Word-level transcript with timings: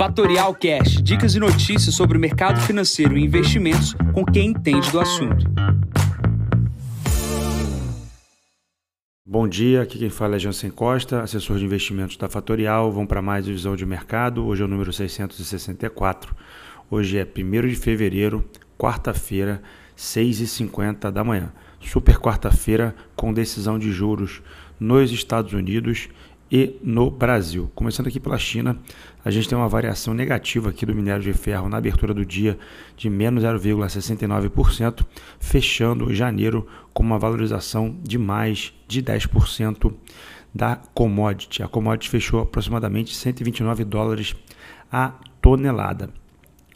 Fatorial 0.00 0.54
Cash, 0.54 1.02
dicas 1.02 1.34
e 1.34 1.38
notícias 1.38 1.94
sobre 1.94 2.16
o 2.16 2.20
mercado 2.20 2.58
financeiro 2.62 3.18
e 3.18 3.22
investimentos 3.22 3.94
com 4.14 4.24
quem 4.24 4.48
entende 4.48 4.90
do 4.90 4.98
assunto. 4.98 5.44
Bom 9.26 9.46
dia, 9.46 9.82
aqui 9.82 9.98
quem 9.98 10.08
fala 10.08 10.36
é 10.36 10.38
Jansen 10.38 10.70
Costa, 10.70 11.20
assessor 11.20 11.58
de 11.58 11.66
investimentos 11.66 12.16
da 12.16 12.30
Fatorial. 12.30 12.90
Vamos 12.90 13.08
para 13.08 13.20
mais 13.20 13.46
visão 13.46 13.76
de 13.76 13.84
mercado. 13.84 14.46
Hoje 14.46 14.62
é 14.62 14.64
o 14.64 14.68
número 14.68 14.90
664. 14.90 16.34
Hoje 16.90 17.18
é 17.18 17.22
1 17.22 17.68
de 17.68 17.76
fevereiro, 17.76 18.42
quarta-feira, 18.78 19.60
6h50 19.98 21.10
da 21.10 21.22
manhã. 21.22 21.52
Super 21.78 22.16
quarta-feira 22.16 22.96
com 23.14 23.34
decisão 23.34 23.78
de 23.78 23.92
juros 23.92 24.40
nos 24.80 25.12
Estados 25.12 25.52
Unidos 25.52 26.08
e 26.50 26.76
no 26.82 27.10
Brasil. 27.10 27.70
Começando 27.74 28.08
aqui 28.08 28.18
pela 28.18 28.38
China, 28.38 28.78
a 29.24 29.30
gente 29.30 29.48
tem 29.48 29.56
uma 29.56 29.68
variação 29.68 30.12
negativa 30.12 30.70
aqui 30.70 30.84
do 30.84 30.94
minério 30.94 31.22
de 31.22 31.32
ferro 31.32 31.68
na 31.68 31.76
abertura 31.76 32.12
do 32.12 32.24
dia 32.24 32.58
de 32.96 33.08
menos 33.08 33.44
0,69%, 33.44 35.04
fechando 35.38 36.12
janeiro 36.12 36.66
com 36.92 37.02
uma 37.02 37.18
valorização 37.18 37.96
de 38.02 38.18
mais 38.18 38.72
de 38.88 39.02
10% 39.02 39.94
da 40.52 40.76
commodity. 40.92 41.62
A 41.62 41.68
commodity 41.68 42.10
fechou 42.10 42.40
aproximadamente 42.40 43.14
129 43.14 43.84
dólares 43.84 44.34
a 44.90 45.12
tonelada. 45.40 46.10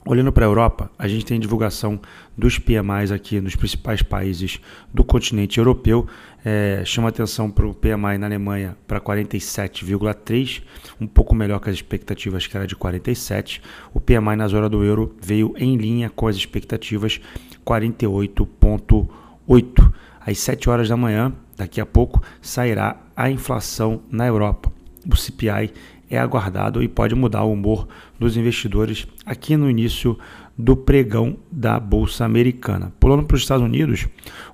Olhando 0.07 0.31
para 0.31 0.45
a 0.45 0.49
Europa, 0.49 0.91
a 0.99 1.09
gente 1.09 1.25
tem 1.25 1.41
divulgação 1.41 1.99
dos 2.37 2.59
PMIs 2.59 3.11
aqui 3.11 3.41
nos 3.41 3.57
principais 3.57 4.03
países 4.03 4.61
do 4.93 5.03
continente 5.03 5.57
europeu. 5.57 6.07
É, 6.45 6.83
chama 6.85 7.09
atenção 7.09 7.51
para 7.51 7.67
o 7.67 7.73
PMI 7.73 8.19
na 8.19 8.27
Alemanha 8.27 8.77
para 8.87 9.01
47,3, 9.01 10.63
um 11.01 11.07
pouco 11.07 11.35
melhor 11.35 11.59
que 11.59 11.71
as 11.71 11.77
expectativas, 11.77 12.47
que 12.47 12.55
era 12.55 12.67
de 12.67 12.77
47. 12.77 13.63
O 13.95 14.01
PMI 14.01 14.37
na 14.37 14.47
zona 14.47 14.69
do 14.69 14.85
euro 14.85 15.17
veio 15.23 15.55
em 15.57 15.75
linha 15.79 16.11
com 16.11 16.29
as 16.29 16.37
expectativas, 16.37 17.19
48,8. 17.65 19.93
Às 20.21 20.39
7 20.39 20.69
horas 20.69 20.91
da 20.91 20.99
manhã, 20.99 21.33
daqui 21.57 21.81
a 21.81 21.87
pouco, 21.87 22.23
sairá 22.43 22.99
a 23.17 23.31
inflação 23.31 24.03
na 24.11 24.27
Europa. 24.27 24.71
O 25.11 25.17
CPI 25.17 25.73
é 26.11 26.19
aguardado 26.19 26.83
e 26.83 26.89
pode 26.89 27.15
mudar 27.15 27.45
o 27.45 27.53
humor 27.53 27.89
dos 28.19 28.37
investidores 28.37 29.07
aqui 29.25 29.57
no 29.57 29.71
início 29.71 30.19
do 30.57 30.77
pregão 30.77 31.37
da 31.51 31.81
Bolsa 31.81 32.25
Americana. 32.25 32.93
Pulando 33.01 33.25
para 33.25 33.35
os 33.35 33.43
Estados 33.43 33.65
Unidos, 33.65 34.07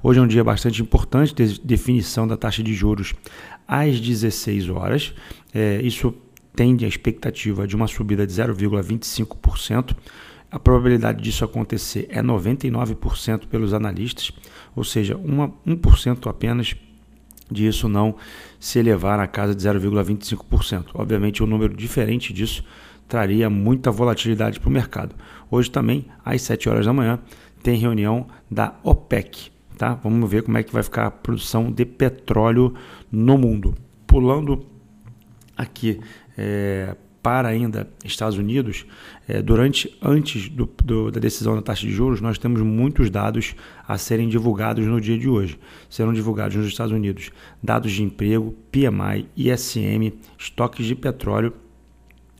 hoje 0.02 0.18
é 0.18 0.22
um 0.22 0.26
dia 0.26 0.42
bastante 0.42 0.80
importante 0.80 1.34
de 1.34 1.60
definição 1.60 2.26
da 2.26 2.36
taxa 2.36 2.62
de 2.62 2.72
juros 2.72 3.14
às 3.68 4.00
16 4.00 4.68
horas. 4.70 5.14
É, 5.54 5.80
isso 5.82 6.14
tende 6.54 6.84
a 6.84 6.88
expectativa 6.88 7.66
de 7.66 7.76
uma 7.76 7.86
subida 7.86 8.26
de 8.26 8.32
0,25%. 8.32 9.94
A 10.50 10.58
probabilidade 10.58 11.22
disso 11.22 11.44
acontecer 11.44 12.08
é 12.10 12.22
99% 12.22 13.46
pelos 13.46 13.72
analistas, 13.72 14.32
ou 14.74 14.82
seja, 14.82 15.16
uma, 15.16 15.52
1% 15.66 16.28
apenas 16.28 16.74
disso 17.50 17.88
não 17.88 18.14
se 18.58 18.78
elevar 18.78 19.18
na 19.18 19.26
casa 19.26 19.54
de 19.54 19.62
0,25%. 19.62 20.86
Obviamente, 20.94 21.42
um 21.42 21.46
número 21.46 21.74
diferente 21.74 22.32
disso 22.32 22.64
traria 23.08 23.50
muita 23.50 23.90
volatilidade 23.90 24.60
para 24.60 24.68
o 24.68 24.72
mercado. 24.72 25.14
Hoje 25.50 25.70
também, 25.70 26.06
às 26.24 26.42
7 26.42 26.68
horas 26.68 26.86
da 26.86 26.92
manhã, 26.92 27.18
tem 27.62 27.76
reunião 27.76 28.26
da 28.50 28.74
OPEC. 28.82 29.50
Tá? 29.76 29.94
Vamos 29.94 30.30
ver 30.30 30.42
como 30.42 30.58
é 30.58 30.62
que 30.62 30.72
vai 30.72 30.82
ficar 30.82 31.06
a 31.06 31.10
produção 31.10 31.72
de 31.72 31.84
petróleo 31.84 32.74
no 33.10 33.36
mundo. 33.36 33.74
Pulando 34.06 34.66
aqui 35.56 36.00
é, 36.36 36.94
para 37.22 37.48
ainda 37.48 37.88
Estados 38.04 38.38
Unidos, 38.38 38.86
é, 39.28 39.42
durante 39.42 39.96
antes 40.02 40.48
do, 40.48 40.68
do, 40.82 41.10
da 41.10 41.20
decisão 41.20 41.54
da 41.54 41.62
taxa 41.62 41.86
de 41.86 41.92
juros, 41.92 42.20
nós 42.20 42.38
temos 42.38 42.62
muitos 42.62 43.10
dados 43.10 43.54
a 43.86 43.98
serem 43.98 44.28
divulgados 44.28 44.86
no 44.86 45.00
dia 45.00 45.18
de 45.18 45.28
hoje. 45.28 45.58
Serão 45.88 46.12
divulgados 46.12 46.56
nos 46.56 46.66
Estados 46.66 46.92
Unidos 46.92 47.30
dados 47.62 47.92
de 47.92 48.02
emprego, 48.02 48.54
PMI, 48.72 49.28
ISM, 49.36 50.14
estoques 50.38 50.86
de 50.86 50.94
petróleo 50.94 51.52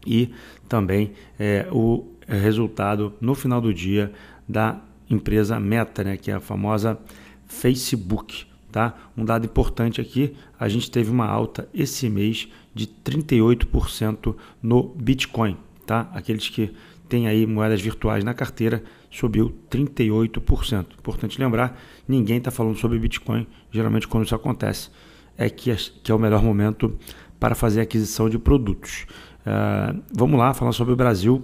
e 0.07 0.31
também 0.69 1.13
é, 1.39 1.67
o 1.71 2.07
resultado 2.27 3.13
no 3.21 3.35
final 3.35 3.61
do 3.61 3.75
dia 3.75 4.13
da 4.49 4.81
empresa 5.09 5.59
Meta, 5.59 6.05
né, 6.05 6.17
que 6.17 6.31
é 6.31 6.35
a 6.35 6.41
famosa 6.41 6.99
Facebook. 7.47 8.47
Tá? 8.71 8.95
Um 9.17 9.25
dado 9.25 9.47
importante 9.47 10.01
aqui, 10.01 10.37
a 10.59 10.69
gente 10.69 10.91
teve 10.91 11.11
uma 11.11 11.27
alta 11.27 11.69
esse 11.75 12.09
mês 12.09 12.49
de 12.75 12.87
38% 12.87 14.35
no 14.63 14.83
Bitcoin. 14.83 15.57
Tá? 15.87 16.09
Aqueles 16.13 16.49
que 16.49 16.73
têm 17.09 17.27
aí 17.27 17.47
moedas 17.47 17.81
virtuais 17.81 18.23
na 18.23 18.33
carteira 18.33 18.83
subiu 19.11 19.53
38%. 19.71 20.87
Importante 20.99 21.41
lembrar, 21.41 21.79
ninguém 22.07 22.39
está 22.39 22.51
falando 22.51 22.77
sobre 22.77 22.99
Bitcoin. 22.99 23.47
Geralmente 23.73 24.07
quando 24.07 24.25
isso 24.25 24.35
acontece 24.35 24.91
é 25.37 25.49
que, 25.51 25.71
é 25.71 26.15
o 26.15 26.19
melhor 26.19 26.43
momento 26.43 26.97
para 27.39 27.55
fazer 27.55 27.81
aquisição 27.81 28.29
de 28.29 28.39
produtos. 28.39 29.07
Uh, 29.41 30.01
vamos 30.13 30.39
lá, 30.39 30.53
falar 30.53 30.73
sobre 30.73 30.93
o 30.93 30.97
Brasil. 30.97 31.43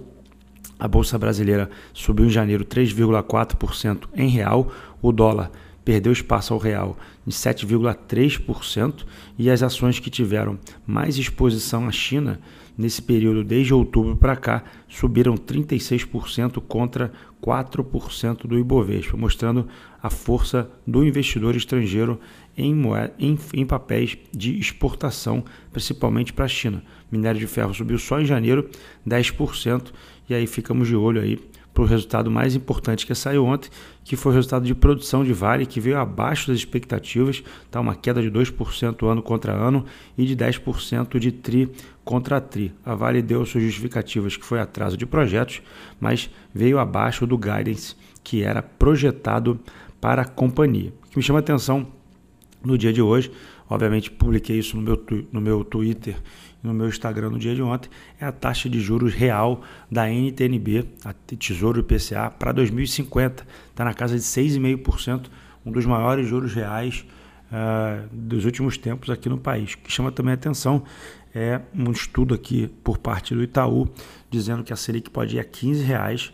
A 0.79 0.87
Bolsa 0.87 1.17
Brasileira 1.17 1.69
subiu 1.93 2.27
em 2.27 2.29
janeiro 2.29 2.63
3,4% 2.63 4.07
em 4.15 4.29
real. 4.29 4.71
O 5.01 5.11
dólar 5.11 5.51
perdeu 5.87 6.11
espaço 6.11 6.53
ao 6.53 6.59
real 6.59 6.97
em 7.25 7.29
7,3% 7.29 9.05
e 9.39 9.49
as 9.49 9.63
ações 9.63 9.99
que 9.99 10.09
tiveram 10.09 10.59
mais 10.85 11.17
exposição 11.17 11.87
à 11.87 11.91
China 11.93 12.41
nesse 12.77 13.01
período 13.01 13.41
desde 13.41 13.73
outubro 13.73 14.13
para 14.17 14.35
cá 14.35 14.65
subiram 14.89 15.37
36% 15.37 16.61
contra 16.67 17.13
4% 17.41 18.45
do 18.45 18.59
Ibovespa, 18.59 19.15
mostrando 19.15 19.65
a 20.03 20.09
força 20.09 20.69
do 20.85 21.05
investidor 21.05 21.55
estrangeiro 21.55 22.19
em, 22.57 22.75
em, 23.17 23.39
em 23.53 23.65
papéis 23.65 24.17
de 24.35 24.59
exportação, 24.59 25.41
principalmente 25.71 26.33
para 26.33 26.43
a 26.43 26.49
China. 26.49 26.83
Minério 27.09 27.39
de 27.39 27.47
ferro 27.47 27.73
subiu 27.73 27.97
só 27.97 28.19
em 28.19 28.25
janeiro 28.25 28.69
10% 29.07 29.93
e 30.29 30.33
aí 30.33 30.45
ficamos 30.47 30.89
de 30.89 30.97
olho 30.97 31.21
aí 31.21 31.39
para 31.73 31.83
o 31.83 31.85
resultado 31.85 32.31
mais 32.31 32.55
importante 32.55 33.05
que 33.05 33.13
saiu 33.13 33.45
ontem, 33.45 33.69
que 34.03 34.15
foi 34.15 34.31
o 34.31 34.35
resultado 34.35 34.65
de 34.65 34.73
produção 34.73 35.23
de 35.23 35.31
Vale, 35.31 35.65
que 35.65 35.79
veio 35.79 35.97
abaixo 35.97 36.47
das 36.47 36.57
expectativas, 36.57 37.43
tá 37.69 37.79
uma 37.79 37.95
queda 37.95 38.21
de 38.21 38.31
2% 38.31 39.07
ano 39.07 39.21
contra 39.21 39.53
ano 39.53 39.85
e 40.17 40.25
de 40.25 40.35
10% 40.35 41.19
de 41.19 41.31
TRI 41.31 41.69
contra 42.03 42.41
TRI. 42.41 42.73
A 42.83 42.95
Vale 42.95 43.21
deu 43.21 43.45
suas 43.45 43.63
justificativas, 43.63 44.35
que 44.35 44.45
foi 44.45 44.59
atraso 44.59 44.97
de 44.97 45.05
projetos, 45.05 45.61
mas 45.99 46.29
veio 46.53 46.79
abaixo 46.79 47.27
do 47.27 47.37
guidance 47.37 47.95
que 48.23 48.43
era 48.43 48.61
projetado 48.61 49.59
para 50.01 50.23
a 50.23 50.25
companhia. 50.25 50.91
O 51.05 51.09
que 51.09 51.17
me 51.17 51.23
chama 51.23 51.39
a 51.39 51.41
atenção 51.41 51.87
no 52.63 52.77
dia 52.77 52.91
de 52.91 53.01
hoje, 53.01 53.31
obviamente 53.69 54.09
publiquei 54.09 54.57
isso 54.57 54.75
no 54.75 54.81
meu, 54.81 55.05
no 55.31 55.39
meu 55.39 55.63
Twitter 55.63 56.17
no 56.61 56.73
meu 56.73 56.87
Instagram 56.87 57.29
no 57.29 57.39
dia 57.39 57.55
de 57.55 57.61
ontem, 57.61 57.89
é 58.19 58.25
a 58.25 58.31
taxa 58.31 58.69
de 58.69 58.79
juros 58.79 59.13
real 59.13 59.61
da 59.91 60.09
NTNB, 60.09 60.85
a 61.05 61.13
Tesouro 61.13 61.79
IPCA, 61.79 62.31
para 62.31 62.51
2050. 62.51 63.45
Está 63.69 63.85
na 63.85 63.93
casa 63.93 64.15
de 64.15 64.21
6,5%, 64.21 65.27
um 65.65 65.71
dos 65.71 65.85
maiores 65.85 66.27
juros 66.27 66.53
reais 66.53 67.05
uh, 67.51 68.07
dos 68.11 68.45
últimos 68.45 68.77
tempos 68.77 69.09
aqui 69.09 69.29
no 69.29 69.37
país. 69.37 69.73
O 69.73 69.77
que 69.79 69.91
chama 69.91 70.11
também 70.11 70.31
a 70.31 70.35
atenção 70.35 70.83
é 71.33 71.61
um 71.73 71.91
estudo 71.91 72.33
aqui 72.33 72.67
por 72.83 72.97
parte 72.97 73.35
do 73.35 73.43
Itaú, 73.43 73.87
dizendo 74.29 74.63
que 74.63 74.73
a 74.73 74.75
Selic 74.75 75.09
pode 75.09 75.35
ir 75.35 75.39
a 75.39 75.43
15 75.43 75.83
reais, 75.83 76.33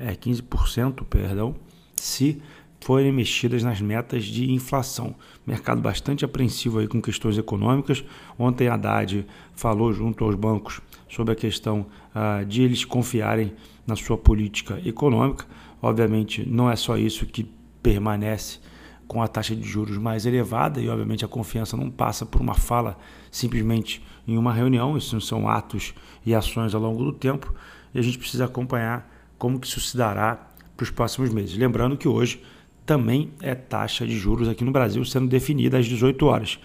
é, 0.00 0.12
15%, 0.12 1.04
perdão, 1.04 1.54
se 1.94 2.40
forem 2.80 3.12
mexidas 3.12 3.62
nas 3.62 3.80
metas 3.80 4.24
de 4.24 4.50
inflação. 4.50 5.14
Mercado 5.46 5.80
bastante 5.80 6.24
apreensivo 6.24 6.78
aí 6.78 6.88
com 6.88 7.00
questões 7.00 7.36
econômicas. 7.36 8.04
Ontem 8.38 8.68
a 8.68 8.74
Haddad 8.74 9.26
falou 9.54 9.92
junto 9.92 10.24
aos 10.24 10.34
bancos 10.34 10.80
sobre 11.08 11.32
a 11.32 11.36
questão 11.36 11.86
ah, 12.14 12.44
de 12.46 12.62
eles 12.62 12.84
confiarem 12.84 13.52
na 13.86 13.96
sua 13.96 14.16
política 14.16 14.80
econômica. 14.84 15.46
Obviamente, 15.80 16.48
não 16.48 16.70
é 16.70 16.76
só 16.76 16.96
isso 16.96 17.26
que 17.26 17.50
permanece 17.82 18.58
com 19.06 19.22
a 19.22 19.28
taxa 19.28 19.56
de 19.56 19.66
juros 19.66 19.96
mais 19.96 20.26
elevada 20.26 20.80
e, 20.80 20.88
obviamente, 20.88 21.24
a 21.24 21.28
confiança 21.28 21.76
não 21.76 21.90
passa 21.90 22.26
por 22.26 22.40
uma 22.40 22.54
fala 22.54 22.98
simplesmente 23.30 24.04
em 24.26 24.36
uma 24.36 24.52
reunião, 24.52 24.98
isso 24.98 25.18
são 25.22 25.48
atos 25.48 25.94
e 26.26 26.34
ações 26.34 26.74
ao 26.74 26.82
longo 26.82 27.02
do 27.02 27.12
tempo 27.12 27.52
e 27.94 27.98
a 27.98 28.02
gente 28.02 28.18
precisa 28.18 28.44
acompanhar 28.44 29.10
como 29.38 29.58
que 29.58 29.66
isso 29.66 29.80
se 29.80 29.96
dará 29.96 30.48
para 30.76 30.84
os 30.84 30.90
próximos 30.90 31.32
meses. 31.32 31.56
Lembrando 31.56 31.96
que 31.96 32.06
hoje 32.06 32.42
também 32.88 33.30
é 33.42 33.54
taxa 33.54 34.06
de 34.06 34.16
juros 34.16 34.48
aqui 34.48 34.64
no 34.64 34.72
Brasil 34.72 35.04
sendo 35.04 35.28
definida 35.28 35.76
às 35.76 35.84
18 35.84 36.24
horas. 36.24 36.58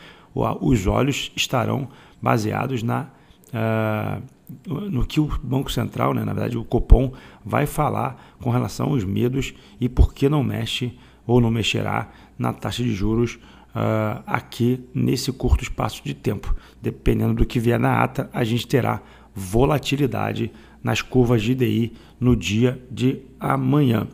Os 0.61 0.87
olhos 0.87 1.33
estarão 1.35 1.89
baseados 2.21 2.81
na, 2.81 3.09
uh, 3.53 4.23
no 4.89 5.05
que 5.05 5.19
o 5.19 5.29
Banco 5.43 5.69
Central, 5.69 6.13
né, 6.13 6.23
na 6.23 6.31
verdade 6.31 6.57
o 6.57 6.63
Copom, 6.63 7.11
vai 7.43 7.65
falar 7.65 8.35
com 8.41 8.49
relação 8.49 8.91
aos 8.91 9.03
medos 9.03 9.53
e 9.81 9.89
por 9.89 10.13
que 10.13 10.29
não 10.29 10.41
mexe 10.41 10.97
ou 11.27 11.41
não 11.41 11.51
mexerá 11.51 12.09
na 12.39 12.53
taxa 12.53 12.81
de 12.83 12.93
juros 12.93 13.37
uh, 13.75 14.23
aqui 14.25 14.79
nesse 14.95 15.29
curto 15.33 15.61
espaço 15.61 16.01
de 16.05 16.13
tempo. 16.13 16.55
Dependendo 16.81 17.33
do 17.33 17.45
que 17.45 17.59
vier 17.59 17.77
na 17.77 18.01
ata, 18.01 18.29
a 18.31 18.45
gente 18.45 18.65
terá 18.65 19.01
volatilidade 19.35 20.49
nas 20.81 21.01
curvas 21.01 21.41
de 21.41 21.53
DI 21.53 21.91
no 22.17 22.33
dia 22.33 22.81
de 22.89 23.19
amanhã. 23.41 24.07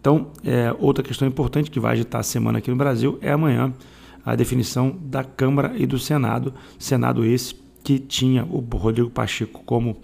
Então, 0.00 0.28
é, 0.42 0.74
outra 0.78 1.04
questão 1.04 1.28
importante 1.28 1.70
que 1.70 1.78
vai 1.78 1.92
agitar 1.92 2.20
a 2.20 2.24
semana 2.24 2.58
aqui 2.58 2.70
no 2.70 2.76
Brasil 2.76 3.18
é 3.20 3.30
amanhã 3.30 3.72
a 4.24 4.34
definição 4.34 4.96
da 5.02 5.22
Câmara 5.22 5.74
e 5.76 5.86
do 5.86 5.98
Senado. 5.98 6.54
Senado 6.78 7.24
esse 7.24 7.54
que 7.84 7.98
tinha 7.98 8.44
o 8.44 8.60
Rodrigo 8.60 9.10
Pacheco 9.10 9.62
como 9.64 9.96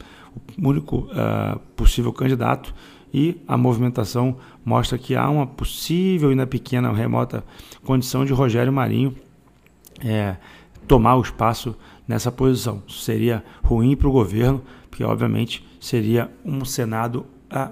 o 0.58 0.68
único 0.68 1.08
uh, 1.10 1.58
possível 1.74 2.12
candidato 2.12 2.74
e 3.12 3.40
a 3.48 3.56
movimentação 3.56 4.36
mostra 4.64 4.98
que 4.98 5.14
há 5.14 5.28
uma 5.30 5.46
possível, 5.46 6.28
ainda 6.28 6.46
pequena, 6.46 6.92
remota 6.92 7.42
condição 7.84 8.24
de 8.24 8.32
Rogério 8.32 8.72
Marinho 8.72 9.14
é, 10.04 10.36
tomar 10.86 11.16
o 11.16 11.22
espaço 11.22 11.74
nessa 12.06 12.30
posição. 12.30 12.82
Seria 12.88 13.42
ruim 13.62 13.96
para 13.96 14.08
o 14.08 14.12
governo, 14.12 14.62
porque 14.90 15.04
obviamente 15.04 15.66
seria 15.80 16.30
um 16.44 16.64
Senado 16.64 17.24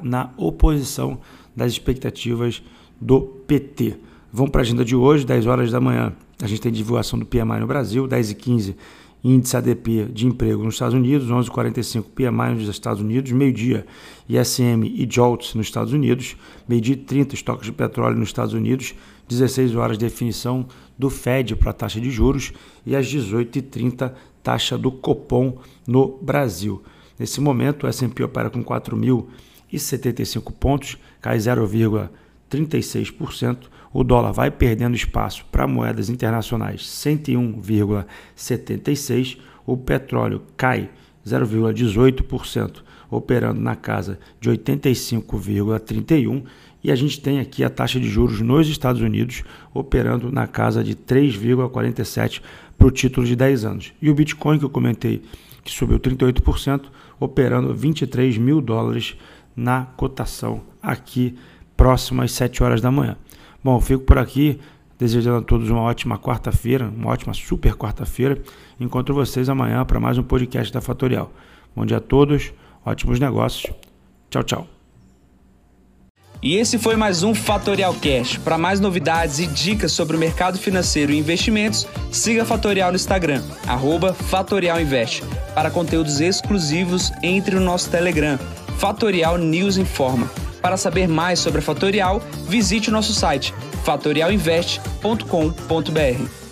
na 0.02 0.30
oposição 0.36 1.18
das 1.54 1.72
expectativas 1.72 2.62
do 3.00 3.20
PT. 3.20 3.96
Vamos 4.32 4.50
para 4.50 4.60
a 4.60 4.64
agenda 4.64 4.84
de 4.84 4.96
hoje, 4.96 5.24
10 5.24 5.46
horas 5.46 5.70
da 5.70 5.80
manhã. 5.80 6.12
A 6.42 6.46
gente 6.46 6.60
tem 6.60 6.72
divulgação 6.72 7.18
do 7.18 7.26
PMI 7.26 7.60
no 7.60 7.66
Brasil, 7.66 8.06
10 8.06 8.30
e 8.30 8.34
15 8.34 8.76
índice 9.24 9.56
ADP 9.56 10.10
de 10.12 10.26
emprego 10.26 10.62
nos 10.62 10.74
Estados 10.74 10.94
Unidos, 10.94 11.28
11h45 11.28 12.04
PMI 12.14 12.54
nos 12.56 12.68
Estados 12.68 13.00
Unidos, 13.00 13.32
meio-dia 13.32 13.86
ISM 14.28 14.84
e 14.84 15.06
JOLTS 15.10 15.54
nos 15.54 15.66
Estados 15.66 15.94
Unidos, 15.94 16.36
meio-dia 16.68 16.96
30 16.96 17.34
estoques 17.34 17.64
de 17.64 17.72
petróleo 17.72 18.18
nos 18.18 18.28
Estados 18.28 18.52
Unidos, 18.52 18.94
16 19.26 19.74
horas 19.76 19.96
definição 19.96 20.66
do 20.98 21.08
Fed 21.08 21.56
para 21.56 21.70
a 21.70 21.72
taxa 21.72 21.98
de 21.98 22.10
juros 22.10 22.52
e 22.84 22.94
às 22.94 23.06
18h30 23.06 24.12
taxa 24.42 24.76
do 24.76 24.92
Copom 24.92 25.56
no 25.86 26.18
Brasil. 26.20 26.82
Nesse 27.18 27.40
momento, 27.40 27.84
o 27.84 27.86
S&P 27.86 28.22
opera 28.22 28.50
com 28.50 28.62
4.075 29.74 30.52
pontos, 30.52 30.96
cai 31.20 31.36
0,36%, 31.38 33.68
o 33.92 34.02
dólar 34.02 34.32
vai 34.32 34.50
perdendo 34.50 34.96
espaço 34.96 35.44
para 35.52 35.66
moedas 35.66 36.08
internacionais 36.08 36.80
101,76, 36.82 39.36
o 39.66 39.76
petróleo 39.76 40.40
cai 40.56 40.88
0,18%, 41.26 42.82
operando 43.10 43.60
na 43.60 43.76
casa 43.76 44.18
de 44.40 44.48
85,31 44.50 46.44
e 46.82 46.90
a 46.90 46.96
gente 46.96 47.20
tem 47.20 47.38
aqui 47.40 47.62
a 47.64 47.70
taxa 47.70 48.00
de 48.00 48.08
juros 48.08 48.40
nos 48.40 48.68
Estados 48.68 49.00
Unidos 49.00 49.42
operando 49.72 50.30
na 50.30 50.46
casa 50.46 50.84
de 50.84 50.94
3,47 50.94 52.42
para 52.76 52.86
o 52.86 52.90
título 52.90 53.26
de 53.26 53.34
10 53.34 53.64
anos. 53.64 53.94
E 54.02 54.10
o 54.10 54.14
Bitcoin 54.14 54.58
que 54.58 54.66
eu 54.66 54.70
comentei 54.70 55.22
que 55.64 55.70
subiu 55.70 55.98
38%, 55.98 56.82
operando 57.18 57.74
23 57.74 58.36
mil 58.36 58.60
dólares 58.60 59.16
na 59.56 59.86
cotação 59.96 60.62
aqui 60.82 61.36
próximo 61.76 62.22
às 62.22 62.32
7 62.32 62.62
horas 62.62 62.80
da 62.80 62.90
manhã. 62.90 63.16
Bom, 63.62 63.80
fico 63.80 64.04
por 64.04 64.18
aqui, 64.18 64.60
desejando 64.98 65.38
a 65.38 65.42
todos 65.42 65.70
uma 65.70 65.80
ótima 65.80 66.18
quarta-feira, 66.18 66.88
uma 66.88 67.10
ótima 67.10 67.32
super 67.32 67.74
quarta-feira. 67.74 68.40
Encontro 68.78 69.14
vocês 69.14 69.48
amanhã 69.48 69.84
para 69.84 69.98
mais 69.98 70.18
um 70.18 70.22
podcast 70.22 70.72
da 70.72 70.80
Fatorial. 70.80 71.32
Bom 71.74 71.84
dia 71.86 71.96
a 71.96 72.00
todos, 72.00 72.52
ótimos 72.84 73.18
negócios. 73.18 73.72
Tchau, 74.30 74.42
tchau. 74.42 74.66
E 76.42 76.56
esse 76.56 76.78
foi 76.78 76.94
mais 76.94 77.22
um 77.22 77.34
Fatorial 77.34 77.94
Cash. 77.94 78.36
Para 78.36 78.58
mais 78.58 78.78
novidades 78.78 79.38
e 79.38 79.46
dicas 79.46 79.92
sobre 79.92 80.14
o 80.14 80.20
mercado 80.20 80.58
financeiro 80.58 81.10
e 81.10 81.18
investimentos, 81.18 81.86
siga 82.12 82.42
a 82.42 82.44
Fatorial 82.44 82.90
no 82.90 82.96
Instagram, 82.96 83.42
@fatorialinvest. 84.28 85.22
Para 85.54 85.70
conteúdos 85.70 86.20
exclusivos, 86.20 87.10
entre 87.22 87.54
no 87.54 87.62
nosso 87.62 87.88
Telegram, 87.88 88.38
Fatorial 88.84 89.38
News 89.38 89.78
Informa. 89.78 90.30
Para 90.60 90.76
saber 90.76 91.08
mais 91.08 91.38
sobre 91.38 91.60
a 91.60 91.62
Fatorial, 91.62 92.20
visite 92.46 92.90
o 92.90 92.92
nosso 92.92 93.14
site 93.14 93.54
fatorialinvest.com.br. 93.82 96.43